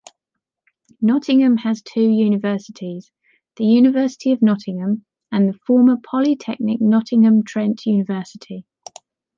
Nottingham 0.99 1.57
has 1.57 1.83
two 1.83 2.01
universities, 2.01 3.11
the 3.57 3.65
University 3.65 4.31
of 4.31 4.41
Nottingham 4.41 5.05
and 5.31 5.47
the 5.47 5.59
former 5.67 5.95
polytechnic 6.03 6.81
Nottingham 6.81 7.43
Trent 7.43 7.85
University. 7.85 8.65